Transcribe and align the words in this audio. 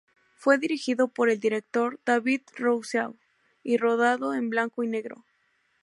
Fue 0.33 0.57
dirigido 0.57 1.09
por 1.09 1.29
el 1.29 1.39
director 1.39 1.99
David 2.07 2.41
Rousseau 2.57 3.17
y 3.61 3.77
rodado 3.77 4.33
en 4.33 4.49
blanco 4.49 4.81
y 4.81 4.87
negro. 4.87 5.25